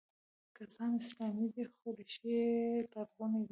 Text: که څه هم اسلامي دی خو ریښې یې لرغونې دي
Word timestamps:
که 0.55 0.63
څه 0.73 0.81
هم 0.85 0.93
اسلامي 1.01 1.47
دی 1.53 1.63
خو 1.75 1.87
ریښې 1.97 2.27
یې 2.35 2.49
لرغونې 2.93 3.41
دي 3.47 3.49